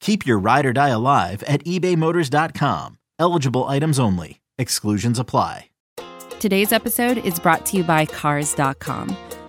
[0.00, 2.98] Keep your ride or die alive at ebaymotors.com.
[3.18, 4.40] Eligible items only.
[4.58, 5.70] Exclusions apply.
[6.38, 9.16] Today's episode is brought to you by Cars.com.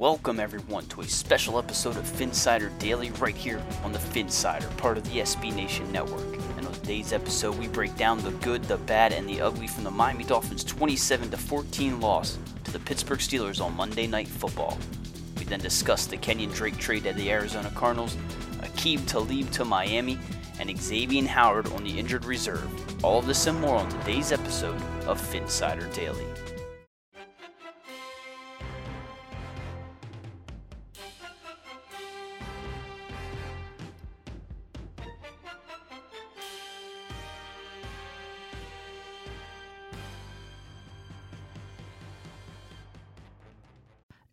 [0.00, 4.96] Welcome everyone to a special episode of Phinsider Daily right here on the Phinsider, part
[4.96, 6.38] of the SB Nation Network.
[6.56, 9.84] And on today's episode, we break down the good, the bad, and the ugly from
[9.84, 14.78] the Miami Dolphins' 27 14 loss to the Pittsburgh Steelers on Monday Night Football.
[15.36, 18.16] We then discuss the Kenyan Drake trade to the Arizona Cardinals,
[18.62, 20.18] Aqib Talib to Miami,
[20.58, 23.04] and Xavien Howard on the injured reserve.
[23.04, 26.24] All of this and more on today's episode of Phinsider Daily.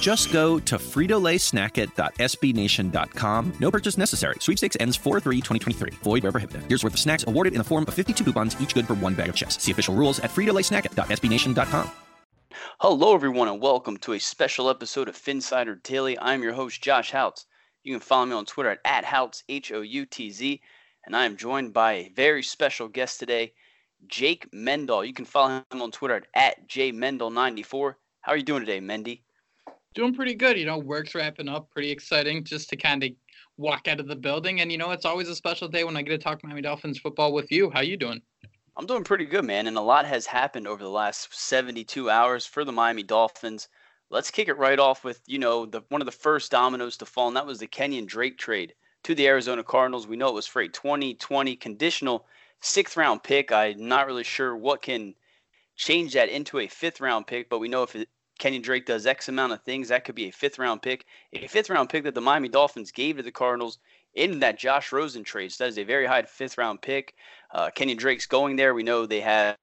[0.00, 3.52] Just go to fritolaysnackit.sbnation.com.
[3.60, 4.36] No purchase necessary.
[4.40, 5.94] Sweepstakes ends 4-3-2023.
[5.94, 6.62] Void where prohibited.
[6.68, 9.14] Here's worth of snacks awarded in the form of 52 coupons, each good for one
[9.14, 9.60] bag of chips.
[9.62, 11.90] See official rules at fritolaysnackit.sbnation.com.
[12.80, 16.18] Hello, everyone, and welcome to a special episode of Phinsider Daily.
[16.18, 17.46] I'm your host, Josh Houtz.
[17.82, 20.60] You can follow me on Twitter at, at Houtz, H O U T Z,
[21.06, 23.54] and I am joined by a very special guest today,
[24.08, 25.04] Jake Mendel.
[25.04, 27.94] You can follow him on Twitter at, at jmendel94.
[28.20, 29.20] How are you doing today, Mendy?
[29.96, 30.58] Doing pretty good.
[30.58, 31.70] You know, work's wrapping up.
[31.70, 33.10] Pretty exciting just to kind of
[33.56, 34.60] walk out of the building.
[34.60, 36.98] And, you know, it's always a special day when I get to talk Miami Dolphins
[36.98, 37.70] football with you.
[37.70, 38.20] How you doing?
[38.76, 39.66] I'm doing pretty good, man.
[39.66, 43.68] And a lot has happened over the last 72 hours for the Miami Dolphins.
[44.10, 47.06] Let's kick it right off with, you know, the one of the first dominoes to
[47.06, 48.74] fall, and that was the Kenyan Drake trade
[49.04, 50.06] to the Arizona Cardinals.
[50.06, 52.26] We know it was for a 2020 conditional
[52.60, 53.50] sixth round pick.
[53.50, 55.14] I'm not really sure what can
[55.74, 59.06] change that into a fifth round pick, but we know if it, Kenyan Drake does
[59.06, 61.06] X amount of things, that could be a fifth round pick.
[61.32, 63.78] A fifth round pick that the Miami Dolphins gave to the Cardinals
[64.14, 65.52] in that Josh Rosen trade.
[65.52, 67.14] So that is a very high fifth round pick.
[67.52, 68.74] Uh, Kenyan Drake's going there.
[68.74, 69.56] We know they have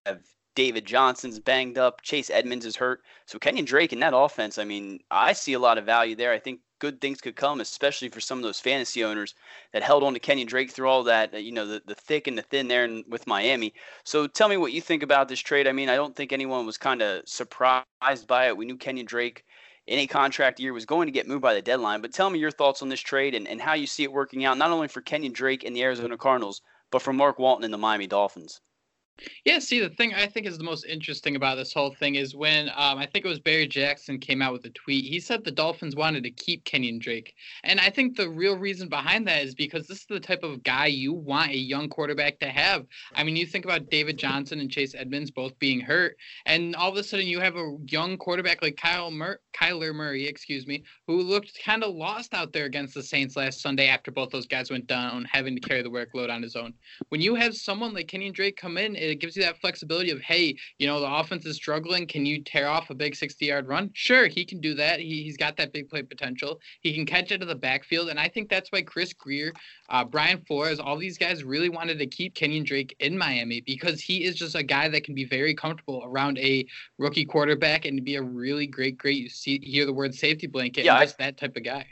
[0.55, 2.01] David Johnson's banged up.
[2.01, 3.01] Chase Edmonds is hurt.
[3.25, 6.31] So Kenyan Drake in that offense, I mean, I see a lot of value there.
[6.31, 9.35] I think good things could come, especially for some of those fantasy owners
[9.71, 12.27] that held on to Kenyan Drake through all that, uh, you know, the, the thick
[12.27, 13.73] and the thin there in, with Miami.
[14.03, 15.65] So tell me what you think about this trade.
[15.65, 18.57] I mean, I don't think anyone was kind of surprised by it.
[18.57, 19.45] We knew Kenyan Drake
[19.87, 22.01] in a contract year was going to get moved by the deadline.
[22.01, 24.43] But tell me your thoughts on this trade and, and how you see it working
[24.43, 27.73] out, not only for Kenyan Drake and the Arizona Cardinals, but for Mark Walton and
[27.73, 28.59] the Miami Dolphins.
[29.45, 32.35] Yeah, see, the thing I think is the most interesting about this whole thing is
[32.35, 35.05] when um, I think it was Barry Jackson came out with a tweet.
[35.05, 37.33] He said the Dolphins wanted to keep Kenyan Drake.
[37.63, 40.63] And I think the real reason behind that is because this is the type of
[40.63, 42.85] guy you want a young quarterback to have.
[43.15, 46.89] I mean, you think about David Johnson and Chase Edmonds both being hurt, and all
[46.89, 50.83] of a sudden you have a young quarterback like Kyle Mur- Kyler Murray, excuse me,
[51.07, 54.47] who looked kind of lost out there against the Saints last Sunday after both those
[54.47, 56.73] guys went down, having to carry the workload on his own.
[57.09, 60.21] When you have someone like Kenyan Drake come in, it gives you that flexibility of,
[60.21, 62.07] hey, you know, the offense is struggling.
[62.07, 63.89] Can you tear off a big 60 yard run?
[63.93, 64.99] Sure, he can do that.
[64.99, 66.59] He, he's got that big play potential.
[66.81, 68.09] He can catch it to the backfield.
[68.09, 69.53] And I think that's why Chris Grier,
[69.89, 74.01] uh, Brian Flores, all these guys really wanted to keep Kenyan Drake in Miami because
[74.01, 76.65] he is just a guy that can be very comfortable around a
[76.97, 80.85] rookie quarterback and be a really great, great, you see, hear the word safety blanket.
[80.85, 81.85] Yeah, just I, that type of guy.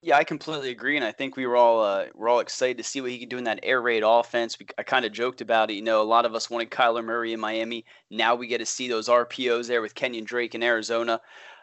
[0.00, 2.84] Yeah, I completely agree, and I think we were all uh, we're all excited to
[2.84, 4.56] see what he could do in that air raid offense.
[4.58, 5.74] We, I kind of joked about it.
[5.74, 7.84] You know, a lot of us wanted Kyler Murray in Miami.
[8.08, 11.20] Now we get to see those RPOs there with Kenyan Drake in Arizona.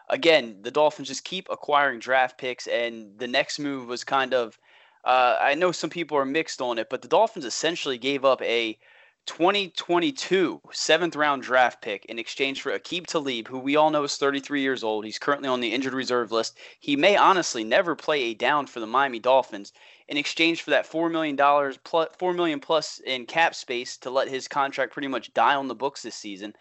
[0.09, 4.59] Again, the Dolphins just keep acquiring draft picks, and the next move was kind of.
[5.05, 8.41] Uh, I know some people are mixed on it, but the Dolphins essentially gave up
[8.41, 8.77] a
[9.25, 14.17] 2022 seventh round draft pick in exchange for Aqib Talib, who we all know is
[14.17, 15.05] 33 years old.
[15.05, 16.57] He's currently on the injured reserve list.
[16.79, 19.73] He may honestly never play a down for the Miami Dolphins
[20.07, 24.47] in exchange for that $4 million 4 million plus in cap space to let his
[24.47, 26.53] contract pretty much die on the books this season.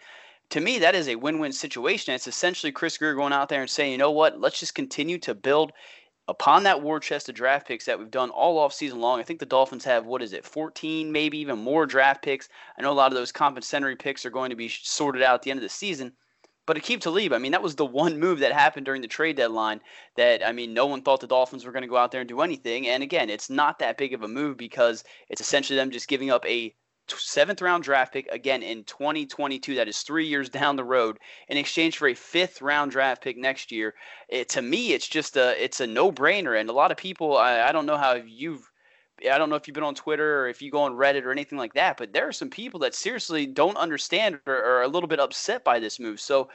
[0.49, 2.13] To me, that is a win win situation.
[2.13, 5.17] It's essentially Chris Grier going out there and saying, you know what, let's just continue
[5.19, 5.71] to build
[6.27, 9.23] upon that war chest of draft picks that we've done all off season long, I
[9.23, 12.49] think the Dolphins have what is it, 14, maybe even more draft picks.
[12.77, 15.41] I know a lot of those compensatory picks are going to be sorted out at
[15.43, 16.13] the end of the season.
[16.65, 19.35] But Aqib Talib, I mean, that was the one move that happened during the trade
[19.35, 19.81] deadline
[20.17, 22.27] that, I mean, no one thought the Dolphins were going to go out there and
[22.27, 22.87] do anything.
[22.87, 26.31] And again, it's not that big of a move because it's essentially them just giving
[26.31, 26.73] up a
[27.07, 31.19] seventh round draft pick again in 2022 that is three years down the road
[31.49, 33.93] in exchange for a fifth round draft pick next year
[34.29, 37.61] it, to me it's just a it's a no-brainer and a lot of people I,
[37.61, 38.69] I don't know how you've
[39.31, 41.31] I don't know if you've been on Twitter or if you go on Reddit or
[41.31, 44.89] anything like that, but there are some people that seriously don't understand or are a
[44.89, 46.19] little bit upset by this move.
[46.19, 46.49] So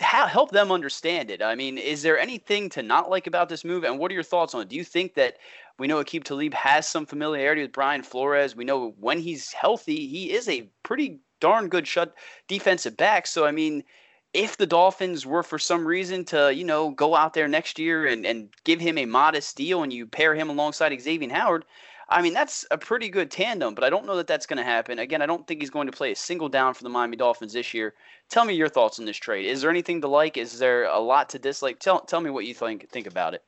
[0.00, 1.42] help them understand it.
[1.42, 3.84] I mean, is there anything to not like about this move?
[3.84, 4.68] And what are your thoughts on it?
[4.68, 5.36] Do you think that
[5.78, 8.54] we know Aqib Talib has some familiarity with Brian Flores.
[8.54, 12.14] We know when he's healthy, he is a pretty darn good shut
[12.48, 13.26] defensive back.
[13.26, 13.84] So I mean,
[14.32, 18.06] if the Dolphins were for some reason to, you know, go out there next year
[18.06, 21.64] and, and give him a modest deal and you pair him alongside Xavien Howard,
[22.08, 24.64] I mean, that's a pretty good tandem, but I don't know that that's going to
[24.64, 24.98] happen.
[24.98, 27.54] Again, I don't think he's going to play a single down for the Miami Dolphins
[27.54, 27.94] this year.
[28.28, 29.46] Tell me your thoughts on this trade.
[29.46, 30.36] Is there anything to like?
[30.36, 31.78] Is there a lot to dislike?
[31.78, 33.42] Tell tell me what you think think about it.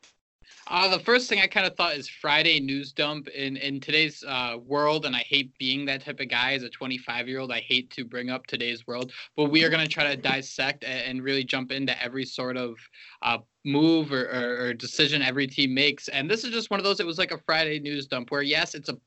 [0.69, 4.25] Uh, the first thing I kind of thought is Friday news dump in in today's
[4.26, 7.52] uh, world, and I hate being that type of guy as a 25 year old.
[7.52, 10.84] I hate to bring up today's world, but we are going to try to dissect
[10.84, 12.76] and really jump into every sort of
[13.22, 16.08] uh, move or, or, or decision every team makes.
[16.08, 17.00] And this is just one of those.
[17.00, 18.98] It was like a Friday news dump where yes, it's a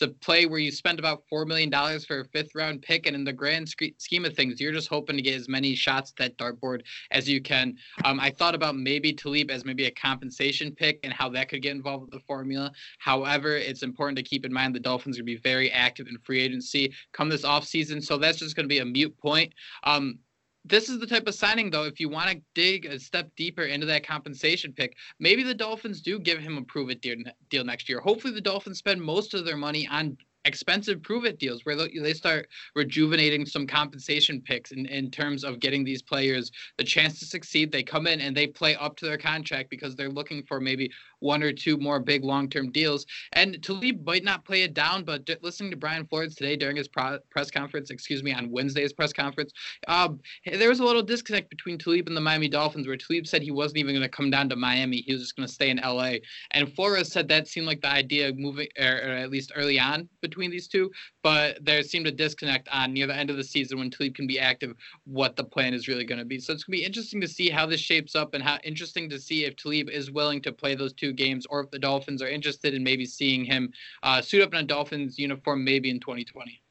[0.00, 3.06] it's a play where you spend about $4 million for a fifth round pick.
[3.06, 6.12] And in the grand scheme of things, you're just hoping to get as many shots
[6.12, 7.76] at that dartboard as you can.
[8.04, 11.62] Um, I thought about maybe Talib as maybe a compensation pick and how that could
[11.62, 12.70] get involved with the formula.
[12.98, 16.06] However, it's important to keep in mind the Dolphins are going to be very active
[16.06, 18.04] in free agency come this offseason.
[18.04, 19.52] So that's just going to be a mute point.
[19.82, 20.20] Um,
[20.68, 23.64] this is the type of signing though if you want to dig a step deeper
[23.64, 27.00] into that compensation pick maybe the dolphins do give him a prove it
[27.50, 28.00] deal, next year.
[28.00, 30.16] Hopefully the dolphins spend most of their money on
[30.48, 35.60] expensive prove it deals where they start rejuvenating some compensation picks in, in terms of
[35.60, 37.70] getting these players the chance to succeed.
[37.70, 40.90] They come in and they play up to their contract because they're looking for maybe
[41.20, 43.06] one or two more big long term deals.
[43.32, 46.88] And Talib might not play it down, but listening to Brian Flores today during his
[46.88, 49.52] pro- press conference, excuse me, on Wednesday's press conference,
[49.86, 53.42] um, there was a little disconnect between Talib and the Miami Dolphins where Talib said
[53.42, 54.98] he wasn't even going to come down to Miami.
[54.98, 56.14] He was just going to stay in LA.
[56.52, 60.08] And Flores said that seemed like the idea moving, or, or at least early on
[60.22, 60.92] between these two,
[61.24, 64.28] but there seemed a disconnect on near the end of the season when Talib can
[64.28, 66.38] be active, what the plan is really going to be.
[66.38, 69.10] So it's going to be interesting to see how this shapes up and how interesting
[69.10, 71.78] to see if Talib is willing to play those two two games, or if the
[71.78, 75.90] Dolphins are interested in maybe seeing him uh, suit up in a Dolphins uniform maybe
[75.90, 76.62] in 2020.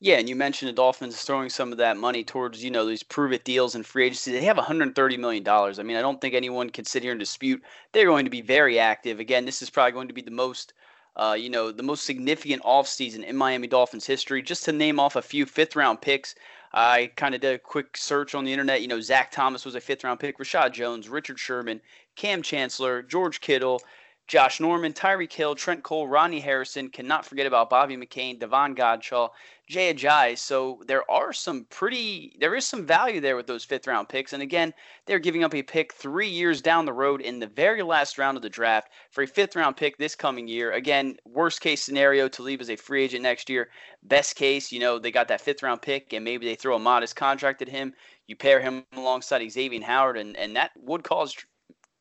[0.00, 3.02] Yeah, and you mentioned the Dolphins throwing some of that money towards, you know, these
[3.02, 4.30] prove it deals and free agency.
[4.30, 5.48] They have $130 million.
[5.48, 8.40] I mean, I don't think anyone can sit here and dispute they're going to be
[8.40, 9.18] very active.
[9.18, 10.72] Again, this is probably going to be the most,
[11.18, 14.40] uh, you know, the most significant offseason in Miami Dolphins history.
[14.40, 16.34] Just to name off a few fifth round picks,
[16.72, 18.82] I kind of did a quick search on the internet.
[18.82, 21.80] You know, Zach Thomas was a fifth round pick, Reshad Jones, Richard Sherman,
[22.14, 23.82] Kam Chancellor, George Kittle,
[24.28, 26.90] Josh Norman, Tyreek Hill, Trent Cole, Ronnie Harrison.
[26.90, 29.30] Cannot forget about Bobby McCain, Davon Godchaux,
[29.66, 30.36] Jay Ajayi.
[30.36, 34.34] So there are some pretty, there is some value there with those fifth round picks.
[34.34, 34.74] And again,
[35.06, 38.36] they're giving up a pick three years down the road in the very last round
[38.36, 40.72] of the draft for a fifth round pick this coming year.
[40.72, 43.70] Again, worst case scenario leave as a free agent next year.
[44.02, 46.78] Best case, you know, they got that fifth round pick and maybe they throw a
[46.78, 47.94] modest contract at him.
[48.26, 51.34] You pair him alongside Xavien Howard, and, and that would cause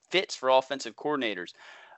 [0.10, 1.54] fits for offensive coordinators.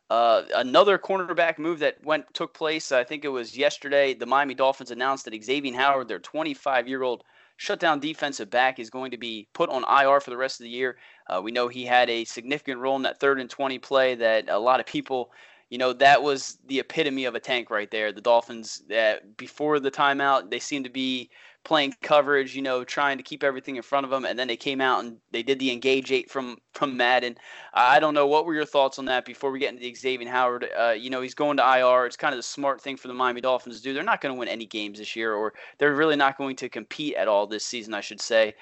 [0.09, 2.91] Uh, another cornerback move that went took place.
[2.91, 4.13] I think it was yesterday.
[4.13, 7.23] The Miami Dolphins announced that Xavien Howard, their 25-year-old
[7.57, 10.69] shutdown defensive back, is going to be put on IR for the rest of the
[10.69, 10.97] year.
[11.27, 14.49] Uh, we know he had a significant role in that third and 20 play that
[14.49, 15.31] a lot of people,
[15.69, 18.11] you know, that was the epitome of a tank right there.
[18.11, 21.29] The Dolphins, that before the timeout, they seemed to be
[21.63, 24.25] playing coverage, you know, trying to keep everything in front of them.
[24.25, 27.37] And then they came out and they did the engage eight from from Madden.
[27.73, 30.27] I don't know what were your thoughts on that before we get into the Xavien
[30.27, 30.67] Howard.
[30.77, 32.05] Uh, you know, he's going to IR.
[32.05, 33.93] It's kind of the smart thing for the Miami Dolphins to do.
[33.93, 36.69] They're not going to win any games this year, or they're really not going to
[36.69, 38.55] compete at all this season, I should say.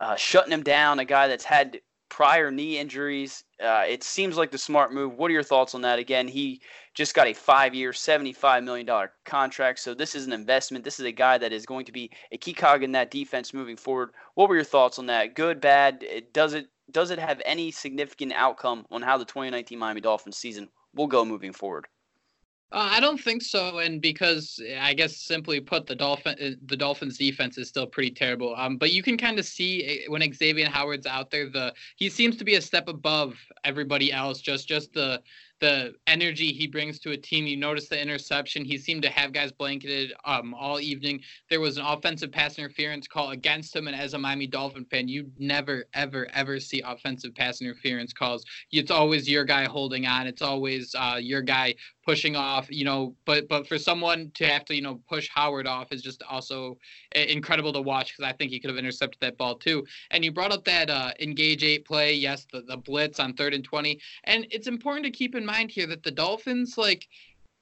[0.00, 3.44] Uh, shutting him down, a guy that's had prior knee injuries.
[3.62, 5.14] Uh, it seems like the smart move.
[5.14, 5.98] What are your thoughts on that?
[5.98, 6.60] Again, he
[6.94, 9.78] just got a five-year, $75 million contract.
[9.78, 10.84] So this is an investment.
[10.84, 13.54] This is a guy that is going to be a key cog in that defense
[13.54, 14.10] moving forward.
[14.34, 15.34] What were your thoughts on that?
[15.34, 16.04] Good, bad?
[16.32, 20.68] Does it does it have any significant outcome on how the 2019 Miami Dolphins season
[20.94, 21.86] will go moving forward?
[22.70, 26.76] Uh, I don't think so, and because I guess simply put, the Dolphin uh, the
[26.76, 28.54] Dolphins defense is still pretty terrible.
[28.56, 32.10] Um, but you can kind of see eh, when Xavien Howard's out there, the he
[32.10, 34.42] seems to be a step above everybody else.
[34.42, 35.22] Just just the
[35.60, 37.46] the energy he brings to a team.
[37.46, 38.64] You notice the interception.
[38.64, 41.20] He seemed to have guys blanketed um, all evening.
[41.50, 45.08] There was an offensive pass interference call against him, and as a Miami Dolphin fan,
[45.08, 48.44] you never, ever, ever see offensive pass interference calls.
[48.70, 50.26] It's always your guy holding on.
[50.26, 51.74] It's always uh, your guy
[52.04, 52.66] pushing off.
[52.70, 56.02] You know, but but for someone to have to you know push Howard off is
[56.02, 56.78] just also
[57.14, 59.84] incredible to watch because I think he could have intercepted that ball too.
[60.10, 62.14] And you brought up that uh, engage eight play.
[62.14, 65.70] Yes, the, the blitz on third and twenty, and it's important to keep in mind
[65.70, 67.08] here that the Dolphins, like,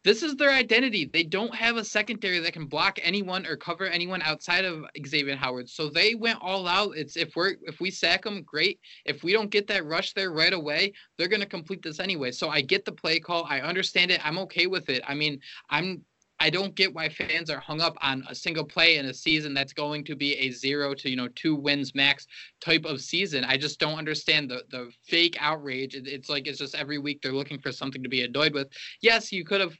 [0.06, 1.10] this is their identity.
[1.12, 5.36] They don't have a secondary that can block anyone or cover anyone outside of Xavien
[5.36, 5.68] Howard.
[5.68, 6.96] So they went all out.
[6.96, 8.78] It's if we're if we sack them, great.
[9.04, 12.30] If we don't get that rush there right away, they're gonna complete this anyway.
[12.30, 13.46] So I get the play call.
[13.48, 14.24] I understand it.
[14.24, 15.02] I'm okay with it.
[15.08, 15.40] I mean,
[15.70, 16.04] I'm
[16.46, 19.52] I don't get why fans are hung up on a single play in a season
[19.52, 22.28] that's going to be a zero to you know two wins max
[22.60, 23.42] type of season.
[23.42, 25.96] I just don't understand the the fake outrage.
[25.96, 28.68] it's like it's just every week they're looking for something to be annoyed with.
[29.00, 29.76] Yes, you could have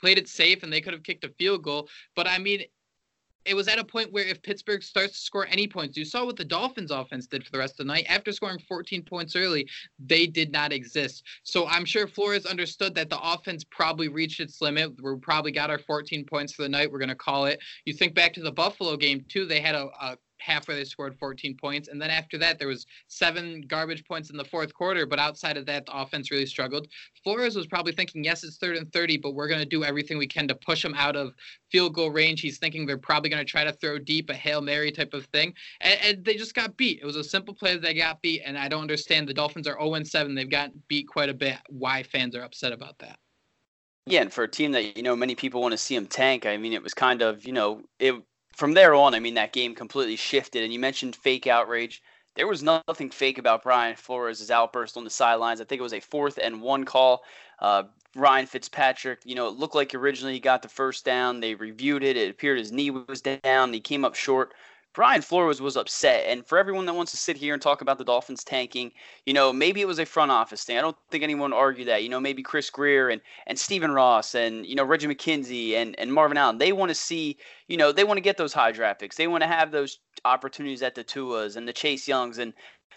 [0.00, 2.62] played it safe and they could have kicked a field goal, but I mean
[3.44, 6.24] it was at a point where if Pittsburgh starts to score any points, you saw
[6.24, 8.06] what the Dolphins offense did for the rest of the night.
[8.08, 9.66] After scoring 14 points early,
[9.98, 11.24] they did not exist.
[11.42, 14.92] So I'm sure Flores understood that the offense probably reached its limit.
[15.02, 16.90] We probably got our 14 points for the night.
[16.90, 17.60] We're going to call it.
[17.86, 19.46] You think back to the Buffalo game, too.
[19.46, 21.88] They had a, a half where they scored 14 points.
[21.88, 25.06] And then after that, there was seven garbage points in the fourth quarter.
[25.06, 26.88] But outside of that, the offense really struggled.
[27.22, 30.18] Flores was probably thinking, yes, it's third and 30, but we're going to do everything
[30.18, 31.34] we can to push them out of
[31.70, 32.40] field goal range.
[32.40, 35.26] He's thinking they're probably going to try to throw deep, a Hail Mary type of
[35.26, 35.54] thing.
[35.80, 37.00] And, and they just got beat.
[37.00, 38.42] It was a simple play that they got beat.
[38.44, 39.28] And I don't understand.
[39.28, 40.34] The Dolphins are 0 7.
[40.34, 41.56] They've gotten beat quite a bit.
[41.68, 43.18] Why fans are upset about that.
[44.06, 46.46] Yeah, and for a team that you know many people want to see them tank,
[46.46, 48.14] I mean, it was kind of you know it
[48.60, 50.62] from there on, I mean, that game completely shifted.
[50.62, 52.02] And you mentioned fake outrage.
[52.34, 55.62] There was nothing fake about Brian Flores' outburst on the sidelines.
[55.62, 57.24] I think it was a fourth and one call.
[57.58, 61.40] Uh, Ryan Fitzpatrick, you know, it looked like originally he got the first down.
[61.40, 62.18] They reviewed it.
[62.18, 63.72] It appeared his knee was down.
[63.72, 64.52] He came up short.
[64.92, 66.24] Brian Flores was upset.
[66.26, 68.90] And for everyone that wants to sit here and talk about the Dolphins tanking,
[69.24, 70.76] you know, maybe it was a front office thing.
[70.76, 72.02] I don't think anyone would argue that.
[72.02, 75.98] You know, maybe Chris Grier and, and Stephen Ross and, you know, Reggie McKenzie and,
[75.98, 78.72] and Marvin Allen, they want to see, you know, they want to get those high
[78.72, 79.16] draft picks.
[79.16, 82.52] They want to have those opportunities at the Tuas and the Chase Youngs and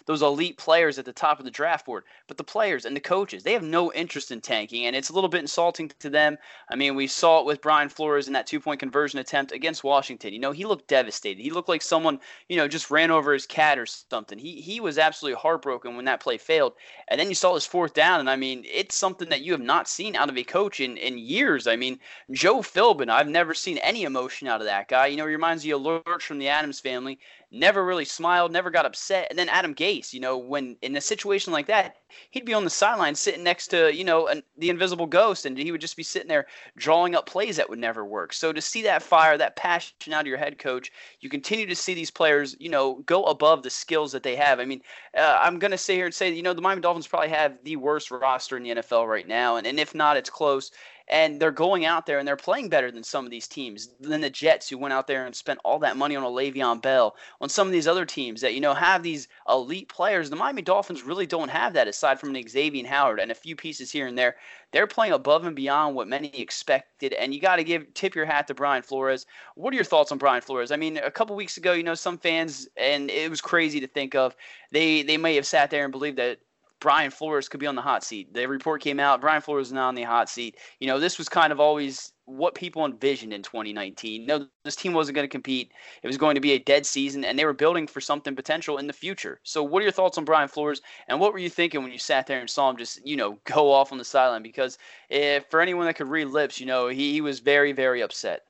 [0.06, 2.04] those elite players at the top of the draft board.
[2.26, 5.12] But the players and the coaches, they have no interest in tanking, and it's a
[5.12, 6.36] little bit insulting to them.
[6.70, 9.84] I mean, we saw it with Brian Flores in that two point conversion attempt against
[9.84, 10.32] Washington.
[10.32, 11.42] You know, he looked devastated.
[11.42, 14.38] He looked like someone, you know, just ran over his cat or something.
[14.38, 16.74] He he was absolutely heartbroken when that play failed.
[17.08, 19.60] And then you saw his fourth down, and I mean, it's something that you have
[19.60, 21.66] not seen out of a coach in, in years.
[21.66, 21.98] I mean,
[22.30, 25.06] Joe Philbin, I've never seen any emotion out of that guy.
[25.06, 27.18] You know, he reminds you of Lurch from the Addams family
[27.54, 29.28] never really smiled, never got upset.
[29.30, 31.96] And then Adam Gase, you know, when in a situation like that,
[32.30, 35.56] he'd be on the sideline sitting next to, you know, an, the invisible ghost, and
[35.56, 36.46] he would just be sitting there
[36.76, 38.32] drawing up plays that would never work.
[38.32, 41.76] So to see that fire, that passion out of your head coach, you continue to
[41.76, 44.60] see these players, you know, go above the skills that they have.
[44.60, 44.82] I mean,
[45.16, 47.58] uh, I'm going to sit here and say, you know, the Miami Dolphins probably have
[47.62, 49.56] the worst roster in the NFL right now.
[49.56, 50.70] And, and if not, it's close
[51.08, 54.20] and they're going out there and they're playing better than some of these teams, than
[54.20, 57.14] the Jets who went out there and spent all that money on a Le'Veon Bell,
[57.40, 60.30] on some of these other teams that you know have these elite players.
[60.30, 63.54] The Miami Dolphins really don't have that aside from an Xavien Howard and a few
[63.56, 64.36] pieces here and there.
[64.72, 68.24] They're playing above and beyond what many expected, and you got to give tip your
[68.24, 69.26] hat to Brian Flores.
[69.54, 70.72] What are your thoughts on Brian Flores?
[70.72, 73.86] I mean, a couple weeks ago, you know, some fans, and it was crazy to
[73.86, 74.34] think of,
[74.72, 76.38] they they may have sat there and believed that
[76.80, 78.32] Brian Flores could be on the hot seat.
[78.34, 80.56] The report came out, Brian Flores is not on the hot seat.
[80.80, 84.26] You know, this was kind of always what people envisioned in 2019.
[84.26, 85.72] No, this team wasn't going to compete.
[86.02, 88.78] It was going to be a dead season, and they were building for something potential
[88.78, 89.40] in the future.
[89.44, 91.98] So, what are your thoughts on Brian Flores, and what were you thinking when you
[91.98, 94.42] sat there and saw him just, you know, go off on the sideline?
[94.42, 94.78] Because
[95.08, 98.42] if, for anyone that could read lips, you know, he, he was very, very upset.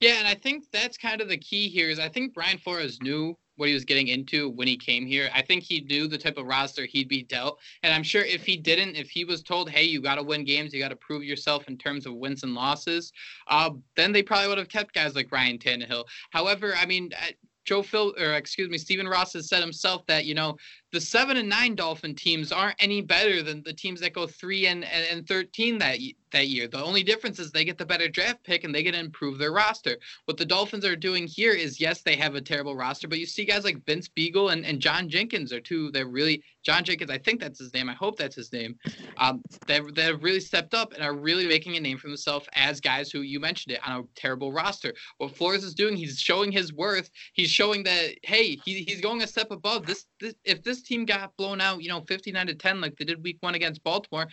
[0.00, 3.00] Yeah, and I think that's kind of the key here is I think Brian Flores
[3.02, 5.28] knew what he was getting into when he came here.
[5.34, 7.58] I think he knew the type of roster he'd be dealt.
[7.82, 10.44] And I'm sure if he didn't, if he was told, hey, you got to win
[10.44, 13.12] games, you got to prove yourself in terms of wins and losses,
[13.48, 16.04] uh, then they probably would have kept guys like Ryan Tannehill.
[16.30, 17.10] However, I mean,
[17.64, 20.56] Joe Phil, or excuse me, Stephen Ross has said himself that, you know,
[20.92, 24.66] the seven and nine Dolphin teams aren't any better than the teams that go three
[24.66, 25.98] and, and, and 13 that
[26.32, 26.68] that year.
[26.68, 29.38] The only difference is they get the better draft pick and they get to improve
[29.38, 29.96] their roster.
[30.26, 33.26] What the Dolphins are doing here is yes, they have a terrible roster, but you
[33.26, 37.10] see guys like Vince Biegel and, and John Jenkins are two that really John Jenkins,
[37.10, 37.88] I think that's his name.
[37.88, 38.76] I hope that's his name.
[39.16, 42.46] Um, that that have really stepped up and are really making a name for themselves
[42.52, 44.92] as guys who you mentioned it on a terrible roster.
[45.16, 47.10] What Flores is doing, he's showing his worth.
[47.32, 50.34] He's showing that hey, he, he's going a step above this, this.
[50.44, 53.38] If this team got blown out, you know, 59 to 10 like they did week
[53.40, 54.28] one against Baltimore,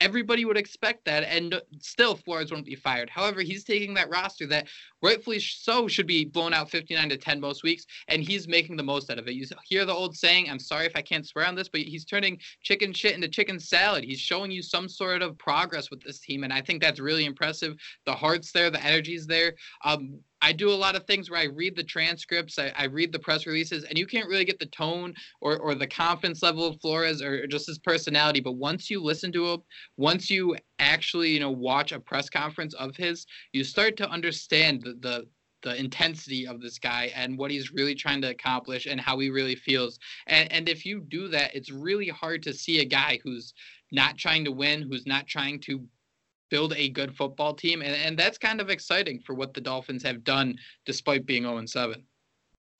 [0.00, 3.10] everybody would expect that, and still Flores won't be fired.
[3.10, 4.68] However, he's taking that roster that
[5.02, 8.82] rightfully so should be blown out 59 to 10 most weeks, and he's making the
[8.82, 9.34] most out of it.
[9.34, 12.04] You hear the old saying, I'm sorry if I can't swear on this, but he's
[12.04, 14.04] turning chicken shit into chicken salad.
[14.04, 17.24] He's showing you some sort of progress with this team, and I think that's really
[17.24, 17.76] impressive.
[18.06, 19.54] The heart's there, the energy's there.
[19.84, 23.12] Um, I do a lot of things where I read the transcripts, I, I, read
[23.12, 26.66] the press releases, and you can't really get the tone or, or the confidence level
[26.66, 28.40] of Flores or just his personality.
[28.40, 29.62] But once you listen to him,
[29.96, 34.82] once you actually, you know, watch a press conference of his, you start to understand
[34.82, 35.26] the, the
[35.62, 39.28] the intensity of this guy and what he's really trying to accomplish and how he
[39.28, 39.98] really feels.
[40.28, 43.54] And and if you do that, it's really hard to see a guy who's
[43.90, 45.84] not trying to win, who's not trying to
[46.50, 47.82] build a good football team.
[47.82, 51.64] And, and that's kind of exciting for what the Dolphins have done despite being 0
[51.66, 52.02] 7.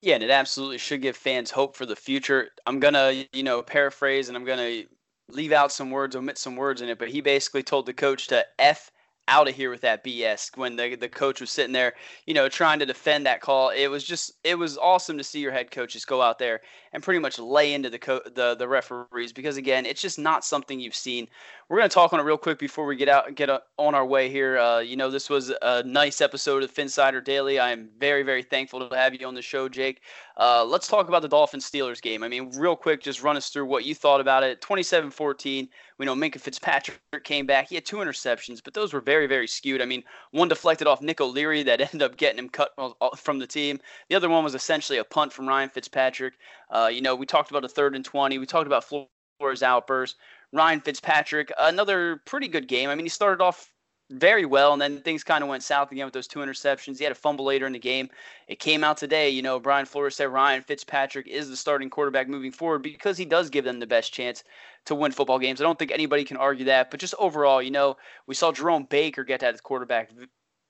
[0.00, 2.50] Yeah, and it absolutely should give fans hope for the future.
[2.66, 4.88] I'm going to, you know, paraphrase and I'm going to
[5.31, 8.28] leave out some words, omit some words in it, but he basically told the coach
[8.28, 8.90] to F
[9.28, 11.94] out of here with that BS when the the coach was sitting there,
[12.26, 13.68] you know, trying to defend that call.
[13.70, 17.03] It was just it was awesome to see your head coaches go out there and
[17.03, 20.81] pretty much lay into the co- the the referees because again, it's just not something
[20.81, 21.29] you've seen
[21.68, 24.31] we're to talk on it real quick before we get out get on our way
[24.31, 24.59] here.
[24.59, 27.59] Uh, you know, this was a nice episode of Phinsider Daily.
[27.59, 30.01] I am very, very thankful to have you on the show, Jake.
[30.38, 32.22] Uh, let's talk about the Dolphins Steelers game.
[32.22, 34.62] I mean, real quick, just run us through what you thought about it.
[34.62, 35.68] 27 14.
[35.98, 37.68] We know Minkah Fitzpatrick came back.
[37.68, 39.83] He had two interceptions, but those were very, very skewed.
[39.83, 42.70] I mean, one deflected off Nick O'Leary that ended up getting him cut
[43.16, 43.79] from the team.
[44.09, 46.35] The other one was essentially a punt from Ryan Fitzpatrick.
[46.70, 48.38] Uh, you know, we talked about a third and 20.
[48.38, 50.16] We talked about Flores outburst.
[50.52, 52.88] Ryan Fitzpatrick, another pretty good game.
[52.88, 53.70] I mean, he started off
[54.11, 56.96] very well, and then things kind of went south again with those two interceptions.
[56.96, 58.09] He had a fumble later in the game.
[58.46, 59.28] It came out today.
[59.28, 63.26] You know, Brian Flores said Ryan Fitzpatrick is the starting quarterback moving forward because he
[63.26, 64.44] does give them the best chance
[64.87, 65.61] to win football games.
[65.61, 66.90] I don't think anybody can argue that.
[66.90, 70.11] But just overall, you know, we saw Jerome Baker get at his quarterback.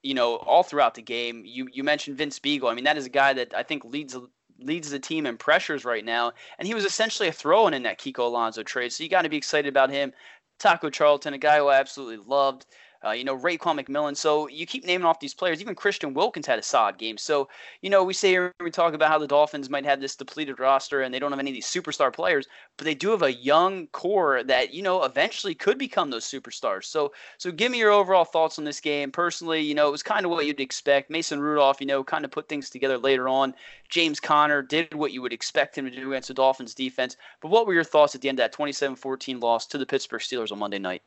[0.03, 1.43] You know, all throughout the game.
[1.45, 2.71] You you mentioned Vince Biegel.
[2.71, 4.15] I mean, that is a guy that I think leads
[4.61, 7.99] leads the team in pressures right now, and he was essentially a throw-in in that
[7.99, 8.91] Kiko Alonso trade.
[8.91, 10.13] So you got to be excited about him.
[10.59, 12.65] Taco Charlton, a guy who I absolutely loved.
[13.05, 14.15] Uh, you know, Raekwon McMillan.
[14.15, 15.61] So you keep naming off these players.
[15.61, 17.17] Even Christian Wilkins had a solid game.
[17.17, 17.47] So,
[17.81, 21.01] you know, we say we talk about how the Dolphins might have this depleted roster
[21.01, 23.87] and they don't have any of these superstar players, but they do have a young
[23.87, 26.85] core that, you know, eventually could become those superstars.
[26.85, 29.11] So, so give me your overall thoughts on this game.
[29.11, 31.09] Personally, you know, it was kind of what you'd expect.
[31.09, 33.55] Mason Rudolph, you know, kind of put things together later on.
[33.87, 37.15] James Conner did what you would expect him to do against the Dolphins defense.
[37.41, 39.85] But what were your thoughts at the end of that 27 14 loss to the
[39.85, 41.01] Pittsburgh Steelers on Monday night?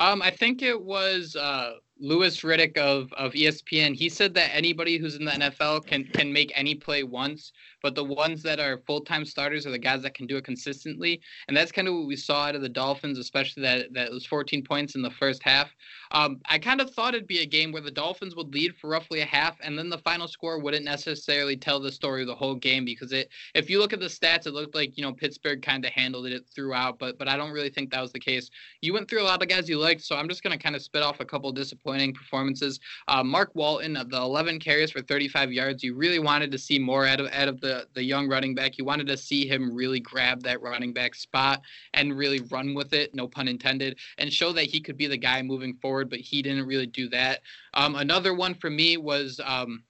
[0.00, 3.94] Um, I think it was uh, Louis Riddick of, of ESPN.
[3.94, 7.94] He said that anybody who's in the NFL can can make any play once, but
[7.94, 11.20] the ones that are full time starters are the guys that can do it consistently.
[11.48, 14.26] And that's kind of what we saw out of the Dolphins, especially that that was
[14.26, 15.70] 14 points in the first half.
[16.12, 18.88] Um, I kind of thought it'd be a game where the Dolphins would lead for
[18.88, 22.34] roughly a half, and then the final score wouldn't necessarily tell the story of the
[22.34, 25.12] whole game because it, if you look at the stats, it looked like you know
[25.12, 28.20] Pittsburgh kind of handled it throughout, but but I don't really think that was the
[28.20, 28.50] case.
[28.80, 30.82] You went through a lot of guys you liked, so I'm just gonna kind of
[30.82, 31.50] spit off a couple
[31.88, 32.80] disappointing performances.
[33.08, 35.82] Uh, Mark Walton, the 11 carries for 35 yards.
[35.82, 38.78] You really wanted to see more out of out of the the young running back.
[38.78, 41.62] You wanted to see him really grab that running back spot
[41.94, 45.16] and really run with it, no pun intended, and show that he could be the
[45.16, 47.40] guy moving forward forward, but he didn't really do that.
[47.74, 49.82] Um, another one for me was um,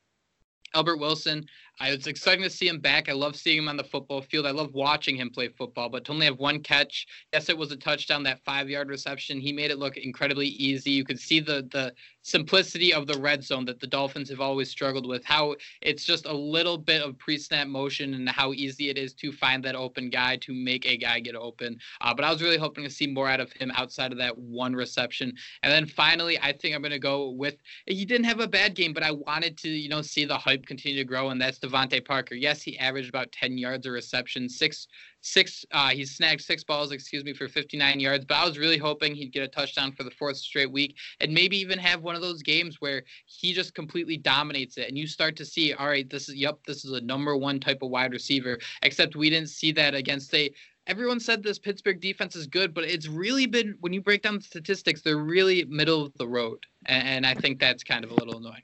[0.74, 1.44] Albert Wilson.
[1.80, 3.08] I was excited to see him back.
[3.08, 4.46] I love seeing him on the football field.
[4.46, 7.70] I love watching him play football, but to only have one catch, yes, it was
[7.70, 9.40] a touchdown, that five yard reception.
[9.40, 10.90] He made it look incredibly easy.
[10.90, 14.70] You could see the the simplicity of the red zone that the Dolphins have always
[14.70, 18.90] struggled with, how it's just a little bit of pre snap motion and how easy
[18.90, 21.78] it is to find that open guy to make a guy get open.
[22.00, 24.36] Uh, but I was really hoping to see more out of him outside of that
[24.36, 25.32] one reception.
[25.62, 28.74] And then finally, I think I'm going to go with he didn't have a bad
[28.74, 31.58] game, but I wanted to, you know, see the hype continue to grow, and that's
[31.68, 32.35] DeVante Parker.
[32.35, 34.88] Yes, he averaged about 10 yards a reception, six
[35.20, 38.78] six uh, he snagged six balls excuse me for 59 yards but i was really
[38.78, 42.14] hoping he'd get a touchdown for the fourth straight week and maybe even have one
[42.14, 45.88] of those games where he just completely dominates it and you start to see all
[45.88, 49.28] right this is yep this is a number one type of wide receiver except we
[49.28, 50.50] didn't see that against a
[50.87, 54.37] everyone said this Pittsburgh defense is good, but it's really been when you break down
[54.37, 58.14] the statistics, they're really middle of the road, and I think that's kind of a
[58.14, 58.62] little annoying.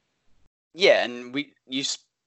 [0.72, 1.84] Yeah, and we you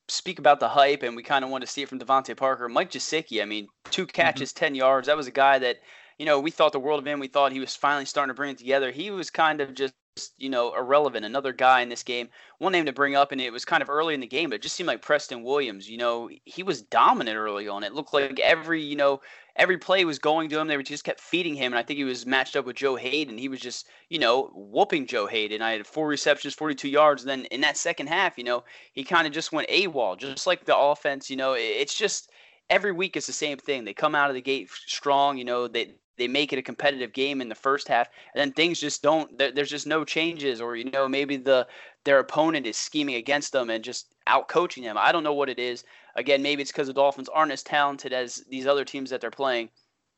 [0.07, 2.69] speak about the hype, and we kind of want to see it from DeVante Parker.
[2.69, 4.11] Mike Gesicki, I mean, two mm-hmm.
[4.11, 4.65] catches, mm-hmm.
[4.65, 5.07] 10 yards.
[5.07, 5.77] That was a guy that,
[6.17, 7.19] you know, we thought the world of him.
[7.19, 8.91] We thought he was finally starting to bring it together.
[8.91, 9.93] He was kind of just,
[10.37, 11.25] you know, irrelevant.
[11.25, 12.29] Another guy in this game.
[12.59, 14.55] One name to bring up, and it was kind of early in the game, but
[14.55, 15.89] it just seemed like Preston Williams.
[15.89, 17.83] You know, he was dominant early on.
[17.83, 19.21] It looked like every, you know,
[19.55, 20.67] every play was going to him.
[20.67, 23.37] They just kept feeding him, and I think he was matched up with Joe Haden.
[23.37, 25.61] He was just, you know, whooping Joe Haden.
[25.61, 27.23] I had four receptions, 42 yards.
[27.23, 30.47] And then in that second half, you know, he kind of just went AWOL, just
[30.47, 31.29] like the offense.
[31.29, 32.31] You know, it's just
[32.69, 33.85] every week it's the same thing.
[33.85, 35.37] They come out of the gate strong.
[35.37, 38.51] You know, they they make it a competitive game in the first half, and then
[38.51, 39.37] things just don't.
[39.37, 41.67] There's just no changes, or you know, maybe the
[42.03, 44.97] their opponent is scheming against them and just out coaching them.
[44.97, 45.83] I don't know what it is.
[46.15, 49.29] Again, maybe it's because the Dolphins aren't as talented as these other teams that they're
[49.29, 49.69] playing.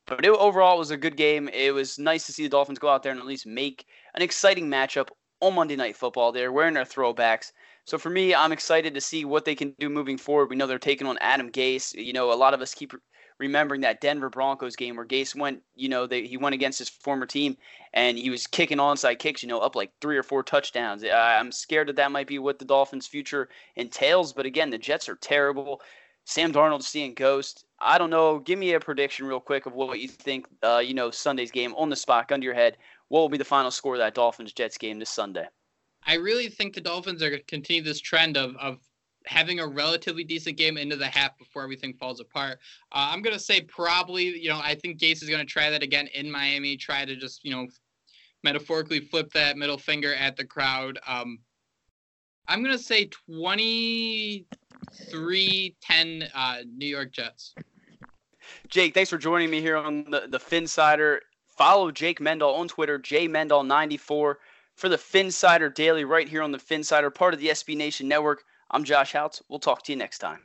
[0.05, 1.49] But it, overall, it was a good game.
[1.49, 3.85] It was nice to see the Dolphins go out there and at least make
[4.15, 5.09] an exciting matchup
[5.41, 6.31] on Monday Night Football.
[6.31, 7.51] They're wearing their throwbacks.
[7.85, 10.49] So for me, I'm excited to see what they can do moving forward.
[10.49, 11.93] We know they're taking on Adam Gase.
[11.95, 12.93] You know, a lot of us keep
[13.39, 16.89] remembering that Denver Broncos game where Gase went, you know, they, he went against his
[16.89, 17.57] former team
[17.93, 21.03] and he was kicking onside kicks, you know, up like three or four touchdowns.
[21.03, 24.33] I'm scared that that might be what the Dolphins' future entails.
[24.33, 25.81] But again, the Jets are terrible.
[26.25, 27.65] Sam Darnold seeing ghost.
[27.79, 28.39] I don't know.
[28.39, 30.45] Give me a prediction real quick of what you think.
[30.61, 32.77] Uh, you know, Sunday's game on the spot, under your head.
[33.07, 35.47] What will be the final score of that Dolphins Jets game this Sunday?
[36.05, 38.79] I really think the Dolphins are going to continue this trend of of
[39.29, 42.57] having a relatively decent game into the half before everything falls apart.
[42.91, 45.69] Uh, I'm going to say probably, you know, I think Gase is going to try
[45.69, 47.67] that again in Miami, try to just, you know,
[48.43, 50.97] metaphorically flip that middle finger at the crowd.
[51.05, 51.37] Um,
[52.47, 57.53] I'm going to say 23 10 uh, New York Jets.
[58.67, 61.19] Jake, thanks for joining me here on the, the Phinsider.
[61.55, 64.37] Follow Jake Mendel on Twitter, jmendel94 for
[64.89, 68.43] the Phinsider Daily right here on the Phinsider, part of the SB Nation Network.
[68.71, 69.41] I'm Josh Houtz.
[69.49, 70.39] We'll talk to you next time.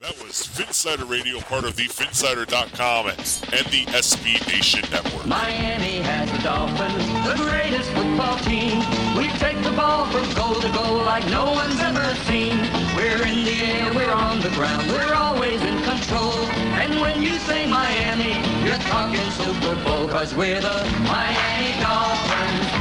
[0.00, 5.26] That was Phinsider Radio, part of the Phinsider.com and the SB Nation Network.
[5.26, 8.82] Miami has the Dolphins, the greatest football team.
[9.16, 12.58] We take the ball from goal to goal like no one's ever seen.
[12.96, 16.34] We're in the air, we're on the ground, we're always in control.
[16.82, 22.71] And when you say Miami, you're talking Super Bowl, cause we're the Miami Dolphins.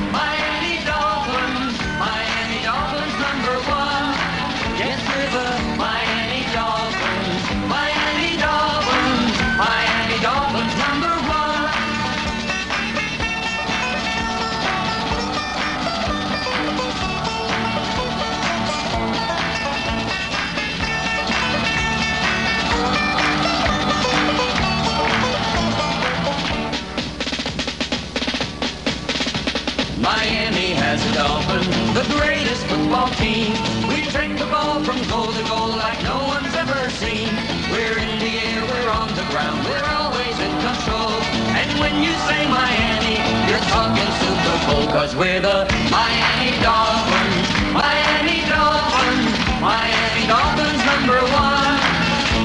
[44.71, 51.79] trouble, cause we're the Miami Dolphins, Miami Dolphins, Miami Dolphins number one.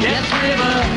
[0.02, 0.56] Yes, we're.
[0.56, 0.95] the